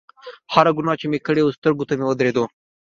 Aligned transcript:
هره 0.53 0.71
ګناه 0.77 0.97
چې 0.99 1.05
مې 1.11 1.19
کړې 1.25 1.41
وه 1.43 1.55
سترګو 1.57 1.87
ته 1.89 1.93
مې 1.97 2.05
ودرېدله. 2.07 2.47